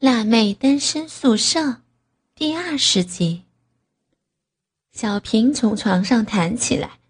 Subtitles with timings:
[0.00, 1.82] 辣妹单身宿舍
[2.36, 3.42] 第二十集。
[4.92, 7.00] 小平从床上弹起来，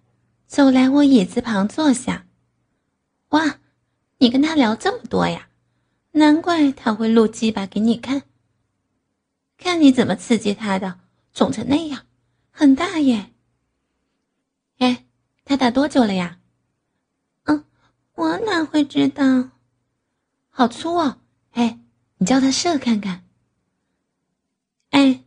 [0.46, 2.26] 走来我椅子旁坐下。
[3.28, 3.58] 哇，
[4.16, 5.50] 你跟他聊这么多呀？
[6.12, 8.22] 难怪他会录鸡巴给你看。
[9.58, 10.98] 看你怎么刺激他的，
[11.34, 12.06] 肿成那样，
[12.50, 13.32] 很大耶。
[14.78, 15.04] 哎，
[15.44, 16.38] 他打多久了呀？
[17.44, 17.66] 嗯，
[18.14, 19.50] 我哪会知道？
[20.48, 21.18] 好粗哦，
[21.50, 21.80] 哎。
[22.18, 23.24] 你叫他射看看。
[24.90, 25.24] 哎，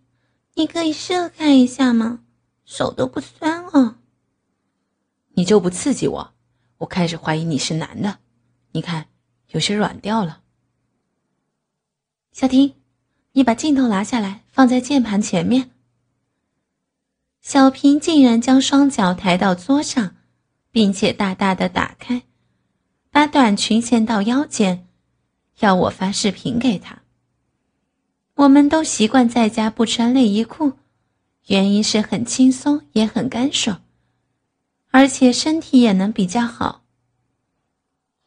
[0.55, 2.23] 你可以射看一下吗？
[2.65, 3.95] 手都不酸哦。
[5.33, 6.33] 你就不刺激我，
[6.79, 8.19] 我开始怀疑你是男的。
[8.71, 9.07] 你看，
[9.51, 10.41] 有些软掉了。
[12.31, 12.75] 小婷，
[13.33, 15.71] 你把镜头拿下来，放在键盘前面。
[17.41, 20.15] 小平竟然将双脚抬到桌上，
[20.71, 22.23] 并且大大的打开，
[23.09, 24.87] 把短裙掀到腰间。
[25.61, 27.01] 要我发视频给他。
[28.35, 30.73] 我们都习惯在家不穿内衣裤，
[31.47, 33.81] 原因是很轻松也很干爽，
[34.89, 36.83] 而且身体也能比较好。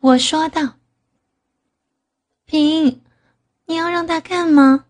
[0.00, 0.74] 我说道
[2.46, 3.00] ：“平，
[3.66, 4.84] 你要让他看吗？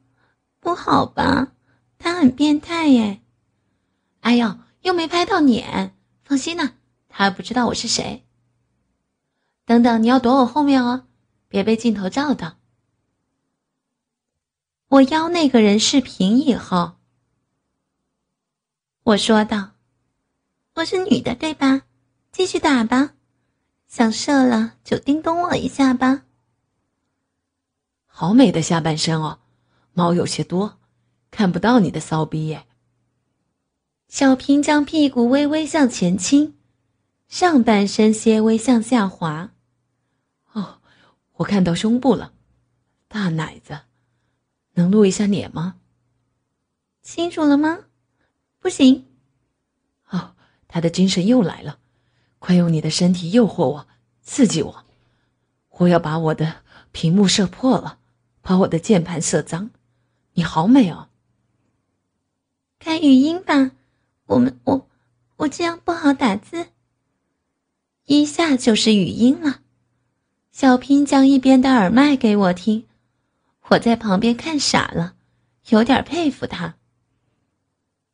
[0.60, 1.52] 不好吧，
[1.98, 3.20] 他很变态耶。”
[4.20, 6.72] 哎呦，又没拍到脸，放心呐，
[7.08, 8.24] 他不知道我是谁。
[9.64, 11.06] 等等，你要躲我后面哦。
[11.54, 12.56] 别被镜头照到。
[14.88, 16.96] 我邀那个人视频以后，
[19.04, 19.70] 我说道
[20.74, 21.82] ：“我是女的，对吧？
[22.32, 23.14] 继续打吧，
[23.86, 26.24] 想射了就叮咚我一下吧。”
[28.06, 29.38] 好美的下半身哦，
[29.92, 30.80] 毛有些多，
[31.30, 32.66] 看不到你的骚逼耶。
[34.08, 36.56] 小平将屁股微微向前倾，
[37.28, 39.52] 上半身些微向下滑。
[41.34, 42.32] 我看到胸部了，
[43.08, 43.80] 大奶子，
[44.74, 45.76] 能露一下脸吗？
[47.02, 47.86] 清楚了吗？
[48.60, 49.06] 不行。
[50.10, 50.36] 哦，
[50.68, 51.78] 他的精神又来了，
[52.38, 53.88] 快用你的身体诱惑我，
[54.22, 54.84] 刺激我，
[55.70, 57.98] 我要把我的屏幕射破了，
[58.40, 59.70] 把我的键盘射脏。
[60.34, 61.08] 你好美哦。
[62.78, 63.72] 开语音吧，
[64.26, 64.88] 我们我
[65.36, 66.68] 我这样不好打字。
[68.04, 69.62] 一下就是语音了。
[70.54, 72.86] 小平将一边的耳麦给我听，
[73.70, 75.16] 我在旁边看傻了，
[75.66, 76.76] 有点佩服他。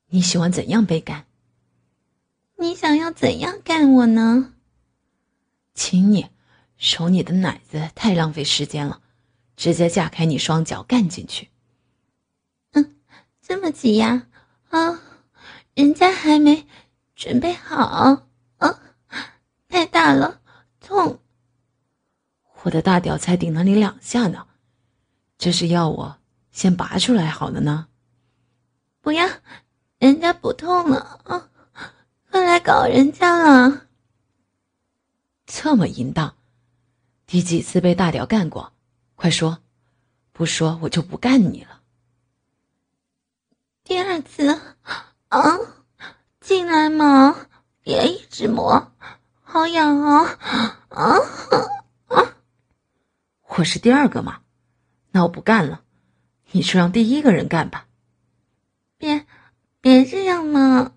[0.08, 1.26] 你喜欢怎样被干？
[2.56, 4.54] 你想要怎样干我呢？
[5.74, 6.28] 亲你，
[6.78, 9.02] 手你的奶子太浪费时间了，
[9.54, 11.50] 直接架开你双脚干进去。
[12.72, 12.96] 嗯，
[13.42, 14.28] 这么急呀？
[14.70, 14.98] 啊，
[15.74, 16.66] 人家还没
[17.14, 18.24] 准备好
[18.56, 18.80] 啊，
[19.68, 20.40] 太大了，
[20.80, 21.20] 痛。
[22.62, 24.46] 我的大屌才顶了你两下呢，
[25.38, 26.18] 这是要我
[26.52, 27.88] 先拔出来好了呢？
[29.00, 29.26] 不要，
[29.98, 31.48] 人家不痛了啊！
[32.30, 33.86] 快来搞人家了！
[35.46, 36.36] 这么淫荡，
[37.26, 38.72] 第几次被大屌干过？
[39.14, 39.58] 快说，
[40.32, 41.80] 不说我就不干你了。
[43.84, 44.60] 第二次
[45.28, 45.58] 啊，
[46.40, 47.48] 进来嘛，
[47.80, 48.92] 别一直磨，
[49.42, 50.38] 好痒啊
[50.90, 51.16] 啊！
[53.60, 54.40] 我是第二个嘛，
[55.10, 55.82] 那我不干了，
[56.52, 57.86] 你就让第一个人干吧。
[58.96, 59.26] 别，
[59.82, 60.92] 别这样嘛，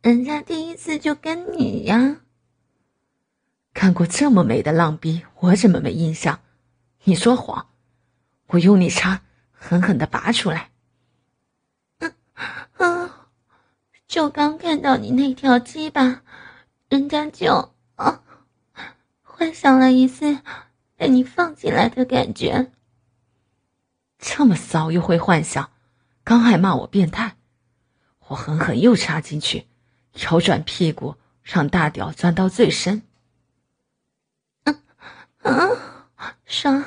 [0.00, 2.20] 人家第一次就跟你呀。
[3.74, 6.40] 看过这么美的浪逼，我怎么没印象？
[7.04, 7.68] 你说谎，
[8.46, 9.20] 我用力插，
[9.52, 10.70] 狠狠的拔出来。
[11.98, 12.14] 嗯
[12.78, 13.10] 嗯，
[14.06, 16.22] 就刚看到你那条鸡巴，
[16.88, 18.22] 人家就啊，
[19.22, 20.38] 幻想了一次。
[20.98, 22.72] 被你放进来的感觉，
[24.18, 25.70] 这么骚又会幻想，
[26.24, 27.36] 刚还骂我变态，
[28.26, 29.68] 我狠狠又插进去，
[30.12, 31.14] 调转屁股，
[31.44, 33.02] 让大屌钻到最深。
[34.64, 34.82] 嗯
[35.42, 35.78] 嗯，
[36.44, 36.84] 爽，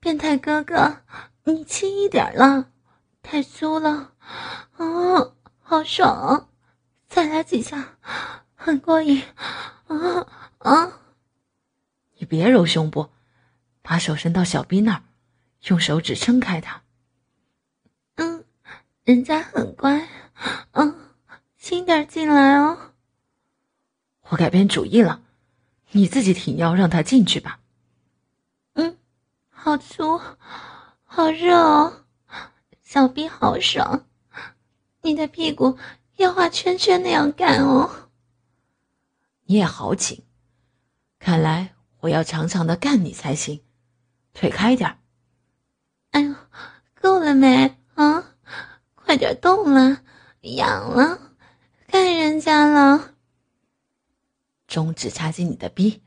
[0.00, 1.02] 变态哥哥，
[1.44, 2.70] 你轻一点了，
[3.22, 4.12] 太粗了，
[4.78, 6.48] 哦，好爽，
[7.06, 7.98] 再来几下，
[8.54, 9.22] 很过瘾，
[9.88, 10.26] 啊
[10.60, 11.00] 啊！
[12.16, 13.10] 你别揉胸部。
[13.86, 15.02] 把手伸到小臂那儿，
[15.64, 16.82] 用手指撑开它。
[18.14, 18.42] 嗯，
[19.04, 20.08] 人家很乖。
[20.72, 21.12] 嗯，
[21.58, 22.94] 轻点进来哦。
[24.30, 25.20] 我改变主意了，
[25.90, 27.60] 你自己挺腰，让他进去吧。
[28.72, 28.96] 嗯，
[29.50, 30.18] 好粗，
[31.04, 32.04] 好热哦，
[32.82, 34.06] 小臂好爽。
[35.02, 35.78] 你的屁股
[36.16, 38.08] 要画圈圈那样干哦。
[39.44, 40.24] 你也好紧，
[41.18, 43.60] 看来我要长长的干你才行。
[44.34, 44.98] 腿开一点！
[46.10, 46.34] 哎呦，
[47.00, 47.34] 够了。
[47.34, 48.34] 没啊？
[48.94, 50.02] 快点动了，
[50.42, 51.18] 痒了，
[51.86, 53.14] 看人家了。
[54.66, 56.02] 中指插进你的逼，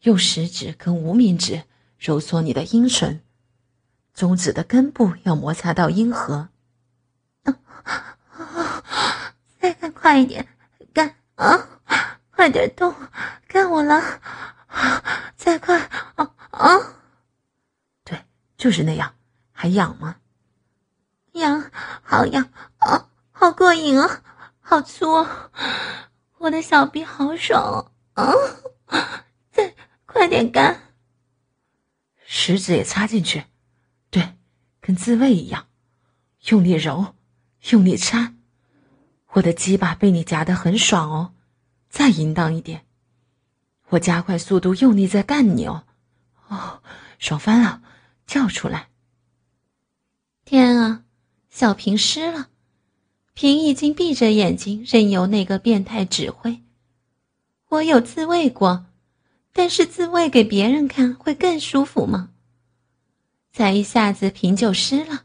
[0.00, 1.64] 用食指跟无名指
[1.98, 3.22] 揉搓你的阴唇，
[4.12, 6.48] 中指的根部要摩擦到阴核。
[7.44, 7.58] 啊
[8.32, 8.82] 啊
[9.58, 10.46] 再干快一点，
[10.92, 11.80] 干啊！
[12.30, 12.94] 快点动，
[13.48, 14.20] 干我了！
[15.36, 15.78] 再快
[16.16, 16.94] 啊啊！
[18.56, 19.14] 就是那样，
[19.52, 20.16] 还痒吗？
[21.32, 21.70] 痒，
[22.02, 24.22] 好痒啊，好过瘾啊，
[24.60, 25.50] 好粗啊！
[26.38, 28.32] 我的小臂好爽啊！
[29.52, 29.74] 再
[30.06, 30.80] 快点干，
[32.24, 33.44] 食指也插进去，
[34.10, 34.36] 对，
[34.80, 35.66] 跟自慰一样，
[36.48, 37.14] 用力揉，
[37.70, 38.32] 用力插。
[39.32, 41.34] 我的鸡巴被你夹得很爽哦。
[41.90, 42.86] 再淫荡一点，
[43.88, 45.84] 我加快速度，用力在干你哦，
[46.48, 46.82] 哦，
[47.18, 47.82] 爽翻了，
[48.26, 48.88] 叫出来！
[50.44, 51.04] 天啊，
[51.48, 52.48] 小平湿了，
[53.34, 56.62] 平已经闭着眼睛，任由那个变态指挥。
[57.68, 58.86] 我有自慰过，
[59.52, 62.30] 但是自慰给别人看会更舒服吗？
[63.52, 65.24] 才一下子平就湿了，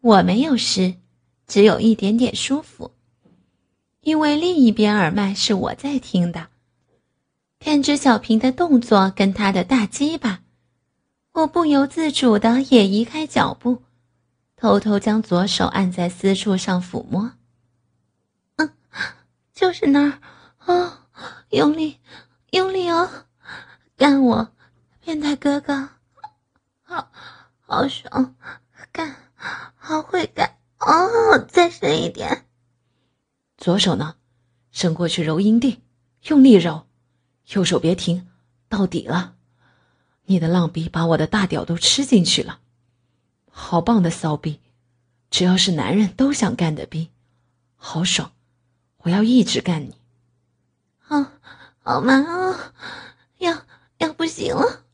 [0.00, 0.94] 我没有湿，
[1.46, 2.92] 只有一点点舒服。
[4.00, 6.48] 因为另一边耳麦是我在听的，
[7.60, 10.42] 看着小平的动作跟他的大鸡巴，
[11.32, 13.82] 我不由自主的也移开脚步，
[14.54, 17.32] 偷偷将左手按在私处上抚摸。
[18.56, 18.70] 嗯，
[19.54, 20.18] 就是那儿，
[20.58, 21.08] 啊，
[21.48, 21.98] 用力，
[22.50, 23.08] 用力哦，
[23.96, 24.52] 干我，
[25.02, 25.88] 变态哥哥，
[26.82, 27.10] 好，
[27.60, 28.34] 好爽，
[28.92, 29.16] 干，
[29.74, 32.44] 好会干，哦，再深一点。
[33.56, 34.16] 左手呢，
[34.70, 35.80] 伸过去揉阴蒂，
[36.24, 36.84] 用力揉；
[37.54, 38.28] 右手别停，
[38.68, 39.36] 到底了。
[40.26, 42.60] 你的浪逼把我的大屌都吃进去了，
[43.50, 44.60] 好棒的骚逼，
[45.30, 47.10] 只要是男人都想干的逼，
[47.76, 48.32] 好爽！
[48.98, 49.96] 我要一直干你。
[51.08, 51.32] 啊，
[51.82, 52.72] 好慢啊，
[53.38, 53.62] 要
[53.98, 54.84] 要不行了，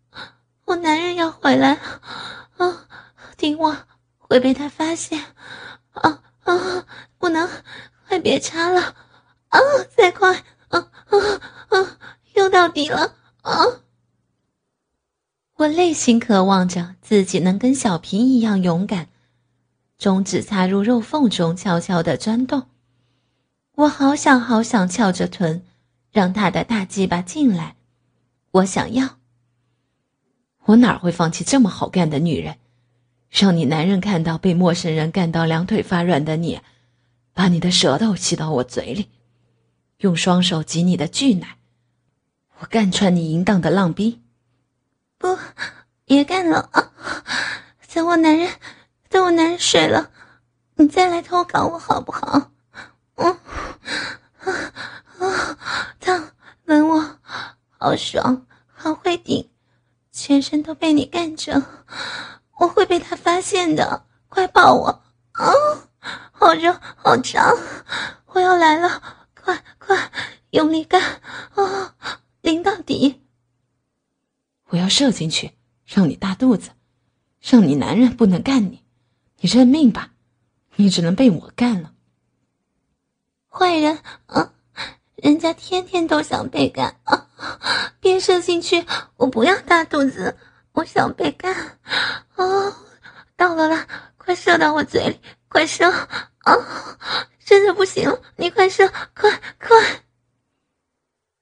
[0.64, 1.80] 我男人要回来了
[2.56, 2.88] 啊！
[3.36, 3.76] 听我，
[4.16, 5.22] 会被他发现
[5.92, 6.86] 啊啊！
[7.18, 7.48] 不能。
[8.08, 8.80] 快别插了，
[9.48, 9.60] 啊！
[9.94, 10.34] 再快，
[10.68, 11.18] 啊啊
[11.68, 11.98] 啊！
[12.32, 13.52] 又到底了，啊！
[15.58, 19.08] 我内心渴望着自己能跟小平一样勇敢，
[19.98, 22.68] 中指插入肉缝中，悄悄的钻动。
[23.74, 25.64] 我好想好想翘着臀，
[26.12, 27.74] 让他的大鸡巴进来。
[28.52, 29.16] 我想要。
[30.66, 32.58] 我哪会放弃这么好干的女人？
[33.28, 36.60] 让你男人看到被陌生人干到两腿发软的你。
[37.34, 39.08] 把你的舌头吸到我嘴里，
[39.98, 41.58] 用双手挤你的巨奶，
[42.60, 44.20] 我干穿你淫荡的浪逼。
[45.18, 45.36] 不，
[46.04, 46.92] 别干了啊！
[47.92, 48.48] 等我男人，
[49.08, 50.10] 等我男人睡了，
[50.76, 52.52] 你再来偷搞我好不好？
[53.16, 53.36] 嗯，
[54.38, 54.72] 啊
[55.18, 55.56] 啊，
[55.98, 56.30] 烫，
[56.66, 57.18] 吻我，
[57.76, 59.50] 好爽，好会顶，
[60.12, 61.60] 全身都被你干着，
[62.60, 65.52] 我会被他发现的，快抱我啊！
[66.30, 67.52] 好热，好长，
[68.26, 69.02] 我要来了！
[69.42, 70.12] 快快，
[70.50, 71.02] 用力干
[71.56, 71.94] 啊，
[72.42, 73.27] 淋到底！
[74.68, 75.52] 我要射进去，
[75.86, 76.70] 让你大肚子，
[77.40, 78.84] 让你男人不能干你，
[79.40, 80.12] 你认命吧，
[80.76, 81.94] 你只能被我干了。
[83.48, 84.52] 坏人啊，
[85.16, 87.26] 人家天天都想被干啊！
[87.98, 88.84] 别射进去，
[89.16, 90.36] 我不要大肚子，
[90.72, 91.78] 我想被干
[92.34, 92.44] 啊！
[93.36, 95.20] 到了啦，快射到我嘴里！
[95.48, 96.98] 快射啊！
[97.44, 100.04] 真的不行了，你快射，快快！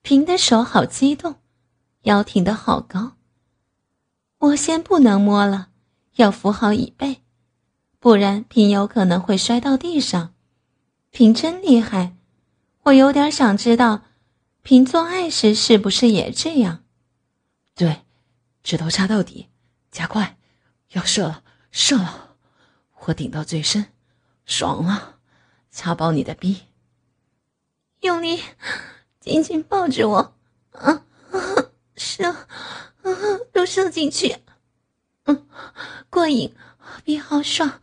[0.03, 1.35] 平的手好激动，
[2.03, 3.16] 腰挺得好高。
[4.39, 5.69] 我先不能摸了，
[6.17, 7.23] 要扶好椅背，
[7.99, 10.35] 不然平有可能会摔到地上。
[11.11, 12.15] 平真厉害，
[12.85, 14.03] 我有点想知道，
[14.63, 16.85] 平做爱时是不是也这样？
[17.75, 18.03] 对，
[18.63, 19.49] 指头插到底，
[19.91, 20.37] 加快，
[20.93, 22.37] 要射了，射了，
[23.07, 23.87] 我顶到最深。
[24.45, 25.17] 爽了，
[25.73, 26.63] 插爆你的逼！
[28.03, 28.41] 用力，
[29.19, 30.35] 紧紧抱着我，
[30.73, 31.03] 啊
[31.33, 31.65] 啊，
[31.97, 32.47] 射，
[33.53, 34.39] 都射进去，
[35.25, 35.47] 嗯，
[36.11, 36.55] 过瘾，
[37.05, 37.81] 逼好爽，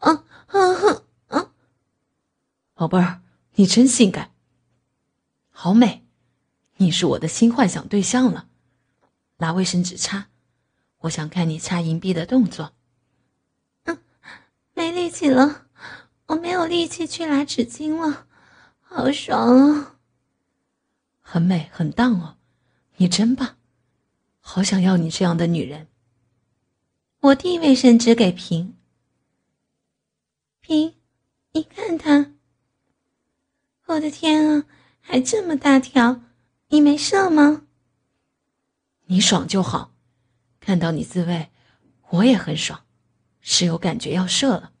[0.00, 1.50] 啊啊啊！
[2.74, 3.22] 宝贝儿，
[3.54, 4.32] 你真性感，
[5.50, 6.04] 好美，
[6.76, 8.48] 你是我的新幻想对象了。
[9.38, 10.28] 拿卫生纸擦，
[11.00, 12.72] 我想看你擦银币的动作。
[13.84, 13.98] 嗯，
[14.74, 15.66] 没力气了。
[16.26, 18.26] 我没有力气去拿纸巾了，
[18.80, 19.96] 好爽啊！
[21.20, 22.36] 很美，很荡哦，
[22.96, 23.55] 你真棒，
[24.48, 25.88] 好想要你这样的女人。
[27.18, 28.76] 我递卫生纸给平，
[30.60, 30.94] 平，
[31.50, 32.32] 你看他，
[33.86, 34.64] 我的天啊，
[35.00, 36.22] 还这么大条，
[36.68, 37.66] 你没射吗？
[39.06, 39.92] 你爽就好，
[40.60, 41.50] 看到你自慰，
[42.10, 42.84] 我也很爽，
[43.40, 44.72] 是有感觉要射了，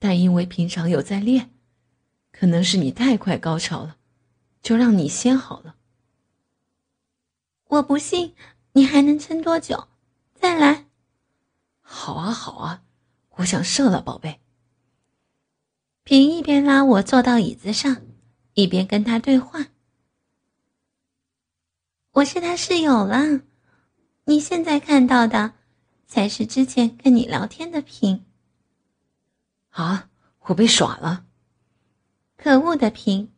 [0.00, 1.52] 但因为平常有在练，
[2.32, 3.98] 可能是你太快高潮了，
[4.60, 5.76] 就让你先好了。
[7.68, 8.34] 我不信
[8.72, 9.88] 你还能撑多久，
[10.34, 10.86] 再来。
[11.80, 12.82] 好啊，好啊，
[13.36, 14.40] 我想射了，宝贝。
[16.04, 18.02] 平一边拉我坐到椅子上，
[18.54, 19.66] 一边跟他对话。
[22.12, 23.40] 我是他室友了，
[24.24, 25.54] 你现在看到的，
[26.06, 28.24] 才是之前跟你聊天的平。
[29.70, 30.10] 啊，
[30.40, 31.26] 我被耍了！
[32.36, 33.30] 可恶的平，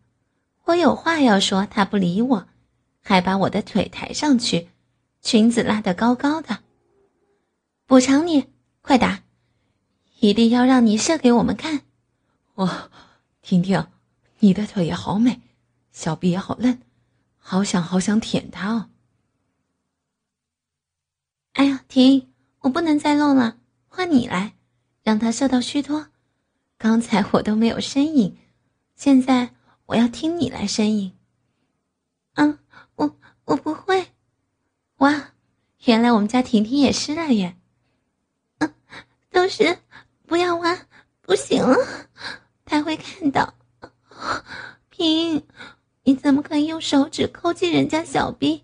[0.65, 2.49] 我有话要说，他不理我，
[3.03, 4.71] 还把我的腿抬上去，
[5.23, 6.59] 裙子拉得高高的。
[7.87, 8.49] 补偿你，
[8.81, 9.23] 快打！
[10.21, 11.83] 一定要让你射给我们看。
[12.55, 12.91] 哇，
[13.41, 13.87] 婷婷，
[14.41, 15.41] 你的腿也好美，
[15.91, 16.81] 小臂也好嫩，
[17.39, 18.91] 好想好想舔它哦。
[21.53, 22.29] 哎呀，停！
[22.61, 24.55] 我不能再弄了，换你来，
[25.03, 26.09] 让他射到虚脱。
[26.79, 28.37] 刚才我都没有呻吟，
[28.97, 29.55] 现在
[29.87, 31.17] 我要听你来呻吟。
[32.35, 32.59] 嗯，
[32.97, 34.12] 我我不会。
[35.03, 35.33] 哇，
[35.85, 37.57] 原来我们家婷婷也湿了耶。
[38.59, 38.73] 嗯，
[39.33, 39.79] 都是，
[40.27, 40.87] 不要挖，
[41.21, 41.77] 不行了。
[42.65, 43.55] 他会看到，
[44.91, 45.45] 平，
[46.05, 48.63] 你怎么可以用手指抠进人家小臂，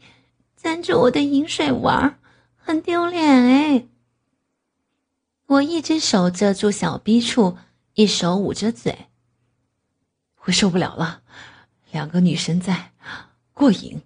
[0.56, 2.20] 沾着我的饮水玩，
[2.56, 3.88] 很丢脸哎！
[5.46, 7.58] 我一只手遮住小臂处，
[7.94, 9.08] 一手捂着嘴。
[10.44, 11.22] 我受不了了，
[11.90, 12.92] 两个女生在，
[13.52, 14.00] 过瘾。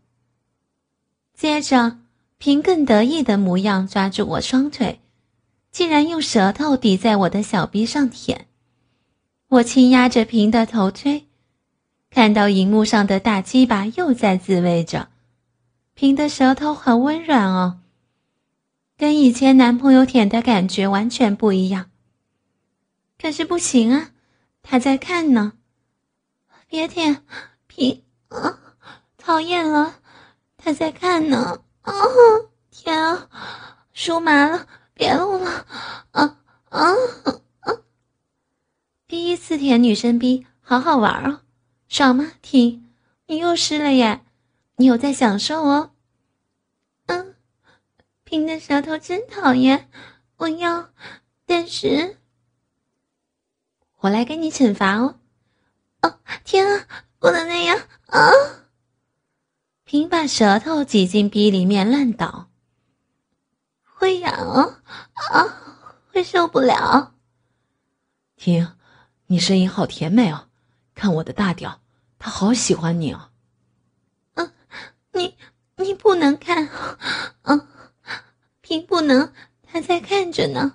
[1.35, 1.99] 接着，
[2.43, 4.99] 平更得意的模样抓住我双腿，
[5.71, 8.49] 竟然用舌头抵在我的小臂上舔。
[9.47, 11.29] 我轻压着平的头推，
[12.11, 15.11] 看到荧幕上的大鸡巴又在自慰着，
[15.95, 17.79] 平的舌头很温软哦，
[18.99, 21.91] 跟以前男朋友舔的感觉完全不一样。
[23.21, 24.11] 可是不行啊，
[24.63, 25.53] 他在看呢，
[26.67, 27.23] 别舔，
[27.69, 28.59] 平啊，
[29.17, 30.01] 讨厌了，
[30.57, 31.93] 他在看呢，啊，
[32.71, 33.29] 天啊，
[33.93, 35.67] 输麻了，别弄了，
[36.13, 36.91] 啊啊
[37.61, 37.73] 啊！
[39.07, 41.41] 第一次舔女生逼，好好玩哦，
[41.89, 42.33] 爽吗？
[42.41, 42.95] 停，
[43.27, 44.25] 你又湿了耶，
[44.77, 45.91] 你有在享受哦。
[47.07, 47.35] 嗯，
[48.25, 49.91] 平的舌头真讨厌，
[50.37, 50.91] 我要，
[51.45, 52.17] 但是，
[53.99, 55.19] 我来给你惩罚哦。
[56.03, 56.87] 哦，天啊，
[57.19, 58.31] 不能那样啊！
[59.93, 62.49] 平把舌头挤进逼里面乱倒，
[63.85, 64.77] 会痒哦，
[65.13, 65.45] 啊，
[66.11, 67.13] 会受不了。
[68.35, 68.75] 停。
[69.27, 70.49] 你声音好甜美哦，
[70.95, 71.83] 看我的大屌，
[72.19, 73.29] 他好喜欢你哦。
[74.37, 74.51] 嗯，
[75.13, 75.37] 你
[75.77, 76.71] 你不能看，
[77.43, 77.69] 嗯，
[78.63, 79.31] 平不能，
[79.63, 80.73] 他在看着呢，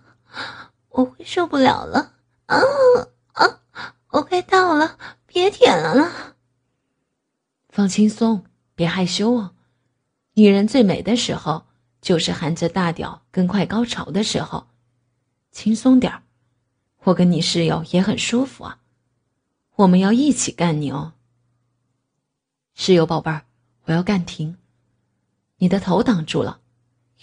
[0.89, 2.13] 我会受不了了。
[2.45, 2.61] 啊
[3.33, 3.61] 啊，
[4.09, 4.95] 我快到了，
[5.25, 6.35] 别舔了啦。
[7.69, 8.45] 放轻松，
[8.77, 9.55] 别害羞哦。
[10.35, 11.65] 女人最美的时候，
[11.99, 14.67] 就是含着大屌跟快高潮的时候，
[15.51, 16.21] 轻松点儿。
[17.05, 18.79] 我跟你室友也很舒服啊，
[19.77, 21.13] 我们要一起干你哦，
[22.75, 23.45] 室友宝贝儿，
[23.85, 24.57] 我要干停，
[25.57, 26.59] 你的头挡住了，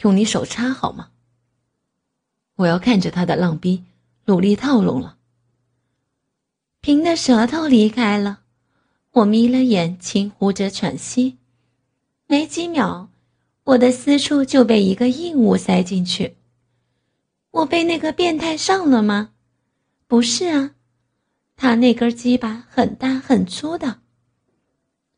[0.03, 1.11] 用你手插好吗？
[2.57, 3.85] 我要看着他的浪逼，
[4.25, 5.19] 努力套拢了。
[6.81, 8.41] 平的舌头离开了，
[9.13, 11.39] 我眯了眼，轻呼着喘息，
[12.27, 13.11] 没几秒，
[13.65, 16.37] 我的私处就被一个硬物塞进去，
[17.51, 19.31] 我被那个变态上了吗？
[20.07, 20.75] 不是啊，
[21.57, 24.01] 他那根鸡巴很大很粗的，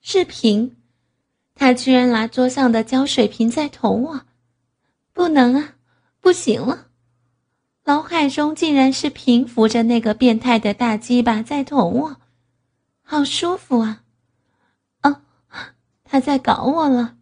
[0.00, 0.76] 是平，
[1.54, 4.20] 他居然拿桌上的胶水瓶在捅我，
[5.12, 5.74] 不能啊，
[6.20, 6.88] 不行了，
[7.84, 12.16] 脑海中竟然是平扶着那个变态的大鸡巴在捅我，
[13.02, 14.02] 好舒服啊！
[16.08, 17.16] 他在搞我了。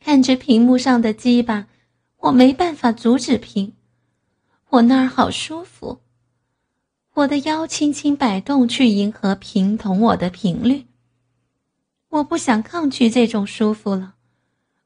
[0.00, 1.66] 看着屏幕上的鸡巴，
[2.18, 3.74] 我没办法阻止屏，
[4.70, 6.00] 我那儿好舒服。
[7.14, 10.86] 我的腰轻轻摆动，去迎合平同我的频率。
[12.10, 14.14] 我不想抗拒这种舒服了，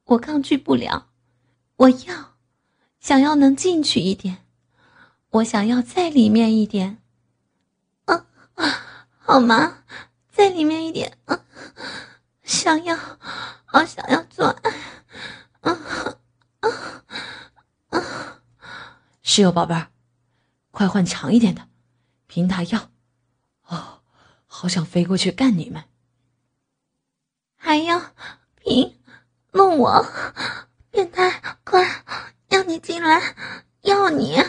[0.05, 1.09] 我抗拒不了。
[1.77, 2.35] 我要，
[3.01, 4.39] 想要能进去一点，
[5.31, 6.99] 我想要在里面一点。
[8.07, 9.85] 啊啊， 好吗？
[10.31, 11.19] 在里面一点。
[11.27, 11.45] 啊，
[12.53, 12.95] 想要，
[13.65, 14.71] 好想要做爱。
[15.63, 15.79] 啊
[16.61, 17.05] 啊
[17.89, 18.43] 啊！
[19.23, 19.89] 室友宝贝儿，
[20.71, 21.67] 快换长一点的。
[22.27, 22.91] 平他要，
[23.69, 24.03] 哦，
[24.47, 25.85] 好想飞过去干你们。
[27.57, 28.13] 还要
[28.57, 28.99] 平
[29.53, 30.07] 弄我，
[30.91, 32.05] 变态，快，
[32.49, 33.35] 要你进来，
[33.81, 34.43] 要你。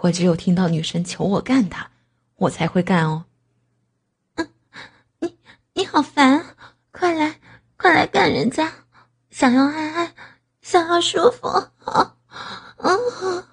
[0.00, 1.92] 我只有听到女神求我干他，
[2.34, 3.26] 我才会干哦。
[4.34, 4.52] 嗯，
[5.20, 5.38] 你
[5.74, 6.55] 你好烦，
[6.98, 7.38] 快来
[7.76, 8.72] 快来干人家，
[9.28, 10.14] 想要爱爱，
[10.62, 12.16] 想要舒服啊！
[12.78, 13.44] 嗯，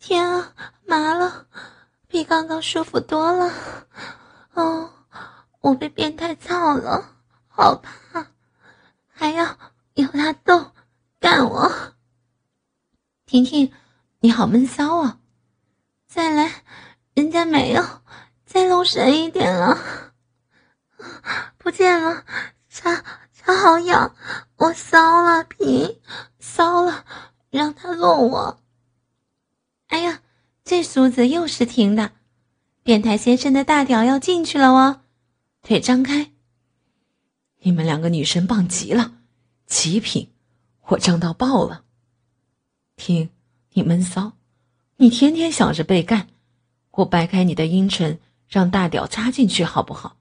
[0.00, 0.52] 天啊，
[0.84, 1.46] 麻了，
[2.08, 3.52] 比刚刚舒服多了。
[4.54, 4.92] 哦，
[5.60, 7.08] 我被变态操了，
[7.46, 8.26] 好怕，
[9.12, 9.56] 还要
[9.94, 10.72] 有他动，
[11.20, 11.70] 干我。
[13.26, 13.72] 婷婷，
[14.18, 15.20] 你好闷骚啊！
[16.08, 16.64] 再来，
[17.14, 17.84] 人家没有，
[18.44, 19.78] 再露神一点了，
[21.58, 22.24] 不见了，
[22.72, 24.16] 擦，擦好痒，
[24.56, 26.00] 我骚了皮，
[26.38, 27.04] 骚了，
[27.50, 28.62] 让他弄我。
[29.88, 30.22] 哎呀，
[30.64, 32.12] 这梳子又是停的，
[32.82, 35.02] 变态先生的大屌要进去了哦，
[35.60, 36.32] 腿张开。
[37.58, 39.16] 你们两个女神棒极了，
[39.66, 40.32] 极品，
[40.86, 41.84] 我胀到爆了。
[42.96, 43.28] 听，
[43.74, 44.32] 你闷骚。
[44.96, 46.28] 你天天想着被干，
[46.92, 50.16] 我掰开你的阴唇，让大屌插进去，好不好？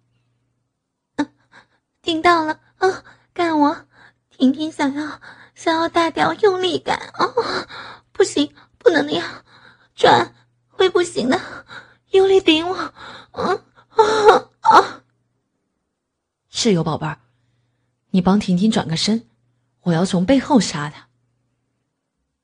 [2.02, 3.04] 嗯，听到了，啊，
[3.34, 3.86] 干我！
[4.30, 5.22] 婷婷想要
[5.54, 7.68] 想要大屌用力干，哦，
[8.12, 9.44] 不行，不能那样，
[9.94, 10.34] 转
[10.68, 11.40] 会不行的，
[12.12, 12.94] 用力顶我，
[13.34, 15.04] 嗯啊啊！
[16.50, 17.20] 室友宝贝儿，
[18.10, 19.28] 你帮婷婷转个身，
[19.82, 21.08] 我要从背后杀她。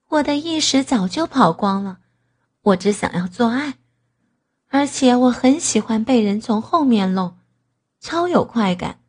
[0.10, 2.00] 我的意识早就跑光了。
[2.62, 3.76] 我只想要做爱，
[4.68, 7.40] 而且我很喜欢被人从后面弄，
[8.00, 9.00] 超有快感。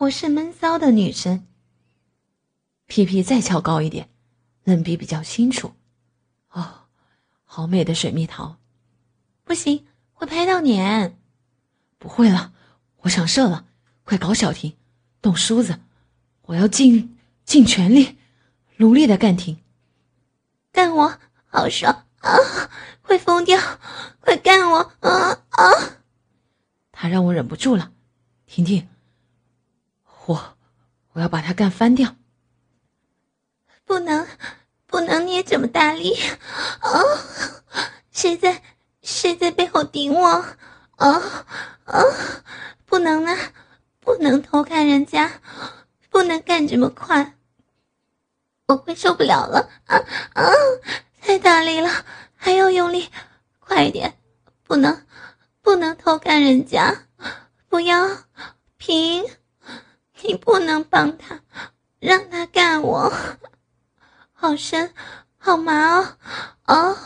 [0.00, 1.46] 我是闷骚的女生。
[2.86, 4.08] 屁屁再翘高一点，
[4.64, 5.74] 冷鼻比较清楚。
[6.52, 6.86] 哦，
[7.44, 8.56] 好美的水蜜桃。
[9.44, 11.18] 不行，会拍到脸。
[11.98, 12.54] 不会了，
[13.02, 13.66] 我想射了，
[14.02, 14.74] 快搞小婷，
[15.20, 15.80] 动梳子，
[16.46, 18.16] 我要尽尽全力，
[18.78, 19.60] 努力的干婷，
[20.72, 22.06] 干我，好爽。
[22.20, 22.32] 啊！
[23.02, 23.60] 会疯掉！
[24.20, 24.78] 快干我！
[25.00, 25.64] 啊啊！
[26.90, 27.92] 他让我忍不住了，
[28.46, 28.88] 婷婷，
[30.26, 30.56] 我
[31.12, 32.16] 我要把他干翻掉！
[33.84, 34.26] 不能，
[34.86, 36.14] 不能捏这么大力！
[36.80, 37.02] 啊！
[38.12, 38.62] 谁在
[39.02, 40.26] 谁在背后顶我？
[40.96, 41.46] 啊
[41.84, 42.02] 啊！
[42.86, 43.36] 不能啊！
[44.00, 45.40] 不能偷看人家，
[46.08, 47.34] 不能干这么快，
[48.66, 49.68] 我会受不了了！
[49.86, 49.96] 啊
[50.34, 50.52] 啊！
[51.20, 51.90] 太大力了，
[52.36, 53.10] 还要用力，
[53.58, 54.16] 快一点！
[54.64, 55.06] 不能，
[55.62, 57.06] 不能偷看人家，
[57.68, 58.24] 不要
[58.76, 59.24] 平，
[60.22, 61.40] 你不能帮他，
[61.98, 63.12] 让他干我，
[64.32, 64.92] 好深，
[65.38, 66.16] 好麻哦！
[66.66, 66.96] 哦，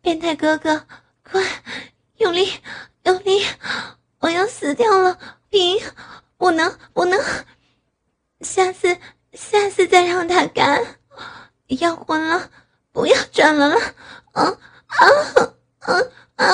[0.00, 0.86] 变态哥哥，
[1.22, 1.42] 快
[2.16, 2.60] 用力，
[3.04, 3.44] 用力！
[4.20, 5.18] 我要死掉了，
[5.50, 5.78] 平，
[6.36, 7.20] 不能，不能，
[8.40, 8.98] 下次，
[9.32, 10.98] 下次再让他干，
[11.66, 12.50] 要昏了。
[12.92, 13.76] 不要转了了，
[14.34, 14.44] 啊
[14.86, 15.06] 啊
[15.80, 15.98] 啊
[16.36, 16.46] 啊！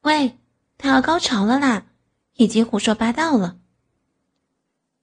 [0.00, 0.38] 喂，
[0.78, 1.82] 他要高潮了啦，
[2.36, 3.58] 已经胡说八道了。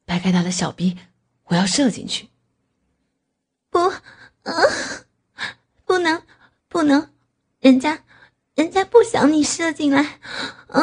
[0.09, 0.97] 掰开他的小逼，
[1.43, 2.29] 我要射进去。
[3.69, 4.51] 不，啊，
[5.85, 6.23] 不能，
[6.67, 7.11] 不能，
[7.59, 8.03] 人家，
[8.55, 10.19] 人家不想你射进来。
[10.69, 10.81] 啊，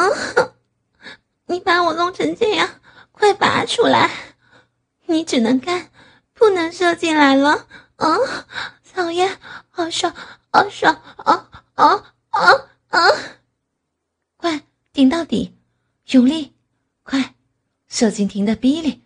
[1.47, 2.79] 你把我弄成这样，
[3.11, 4.09] 快拔出来！
[5.07, 5.91] 你只能干，
[6.33, 7.67] 不能射进来了。
[7.97, 8.17] 嗯！
[8.93, 9.37] 讨厌，
[9.69, 10.15] 好爽，
[10.51, 12.51] 好爽，啊啊啊
[12.87, 12.99] 啊！
[14.37, 14.63] 快
[14.93, 15.53] 顶到底，
[16.11, 16.53] 用力，
[17.03, 17.35] 快
[17.89, 19.03] 射进婷的逼里，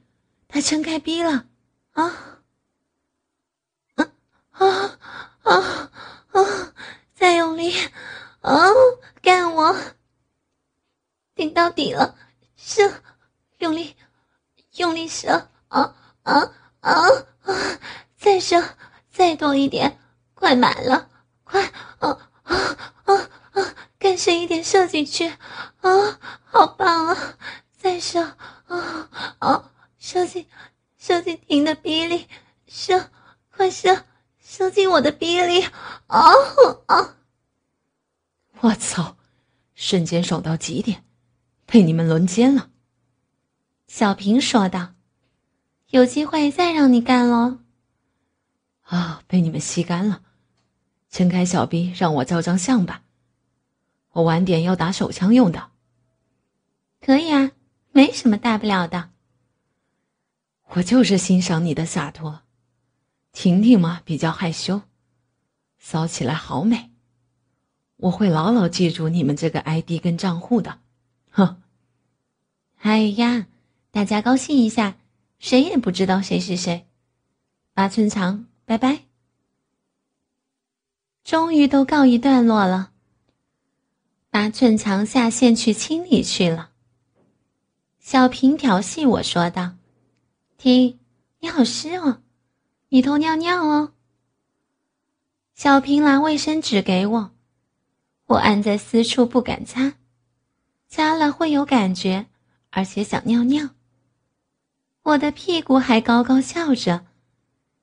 [0.51, 1.45] 他撑开逼了，
[1.93, 2.03] 啊
[3.95, 4.11] 啊
[4.51, 4.99] 啊
[5.43, 5.91] 啊
[6.31, 6.73] 啊！
[7.15, 7.73] 再用力，
[8.41, 8.67] 啊，
[9.21, 9.75] 干我！
[11.35, 12.15] 顶到底了，
[12.57, 13.01] 射，
[13.59, 13.95] 用力，
[14.75, 16.93] 用力射，啊啊啊
[17.41, 17.79] 啊！
[18.17, 18.61] 再射。
[19.13, 19.99] 再多一点，
[20.33, 21.09] 快满了，
[21.43, 21.65] 快
[21.99, 23.75] 啊啊啊啊！
[23.99, 25.27] 更深一点射进去，
[25.81, 27.37] 啊，好棒啊！
[27.77, 28.21] 再射，
[28.67, 29.09] 啊
[29.39, 29.70] 啊，
[30.01, 30.47] 射进，
[30.97, 32.27] 收进婷的鼻里，
[32.67, 32.99] 收，
[33.51, 33.95] 快收
[34.39, 35.61] 收进我的鼻里，
[36.07, 36.19] 啊
[36.87, 37.17] 啊！
[38.61, 39.15] 我操，
[39.75, 41.05] 瞬间爽到极点，
[41.67, 42.71] 被你们轮奸了。
[43.87, 44.95] 小平说道
[45.91, 47.59] ：“有机会再让你干喽。”
[48.81, 49.21] 啊！
[49.27, 50.23] 被你们吸干了，
[51.11, 53.03] 撑开小臂，让我照张相吧。
[54.13, 55.69] 我晚点要打手枪用的。
[56.99, 57.51] 可以啊，
[57.91, 59.11] 没什么大不了的。
[60.73, 62.41] 我就是欣赏你的洒脱。
[63.33, 64.81] 婷婷嘛，比较害羞，
[65.77, 66.89] 骚起来好美。
[67.97, 70.79] 我会牢牢记住你们这个 ID 跟账户的。
[71.29, 71.61] 哼！
[72.79, 73.47] 哎呀，
[73.91, 74.97] 大家高兴一下，
[75.39, 76.87] 谁也不知道谁是谁。
[77.73, 79.03] 八寸长，拜拜。
[81.23, 82.91] 终于都告一段落了。
[84.29, 86.71] 八寸长下线去清理去了。
[87.99, 89.75] 小平调戏我说道
[90.61, 90.99] ：“听，
[91.39, 92.21] 你好湿哦，
[92.89, 93.93] 你偷尿尿哦。”
[95.57, 97.31] 小平拿卫生纸给我，
[98.27, 99.95] 我按在私处不敢擦，
[100.87, 102.27] 擦了会有感觉，
[102.69, 103.69] 而且想尿尿。
[105.01, 107.07] 我的屁股还高高翘着，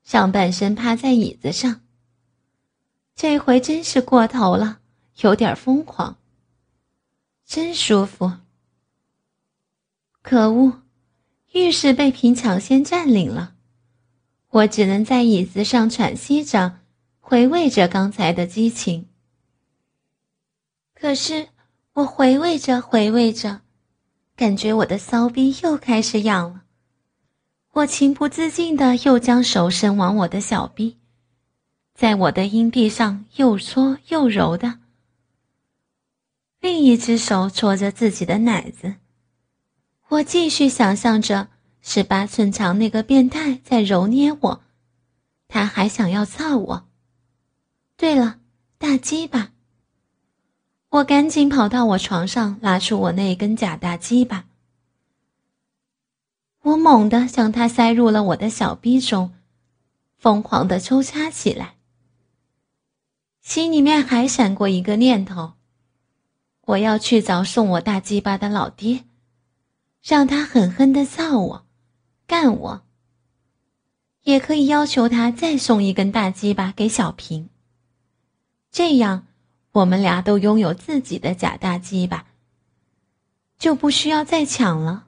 [0.05, 1.81] 上半身趴在椅子上。
[3.17, 4.79] 这回真是过头了，
[5.17, 6.17] 有点疯狂。
[7.45, 8.35] 真舒服。
[10.23, 10.83] 可恶，
[11.53, 13.55] 浴室被平抢先占领了，
[14.51, 16.81] 我只能在椅子上喘息着。
[17.21, 19.07] 回味着刚才的激情，
[20.95, 21.49] 可是
[21.93, 23.61] 我回味着回味着，
[24.35, 26.63] 感觉我的骚逼又开始痒了。
[27.73, 30.97] 我情不自禁的又将手伸往我的小臂，
[31.95, 34.79] 在我的阴蒂上又搓又揉的，
[36.61, 38.95] 另一只手搓着自己的奶子。
[40.09, 41.49] 我继续想象着
[41.83, 44.63] 十八寸长那个变态在揉捏我，
[45.49, 46.89] 他还想要操我。
[47.97, 48.39] 对了，
[48.79, 49.53] 大鸡巴！
[50.89, 54.47] 我赶紧跑到我床上，拿出我那根假大鸡巴。
[56.63, 59.35] 我猛地将它塞入了我的小逼中，
[60.17, 61.75] 疯狂的抽插起来。
[63.43, 65.53] 心里面还闪过一个念头：
[66.63, 69.05] 我要去找送我大鸡巴的老爹，
[70.09, 71.67] 让他狠狠的造我、
[72.27, 72.83] 干我。
[74.23, 77.51] 也可以要求他再送一根大鸡巴给小平。
[78.71, 79.27] 这样，
[79.73, 82.25] 我们俩都拥有自己的假大鸡巴，
[83.59, 85.08] 就不需要再抢了。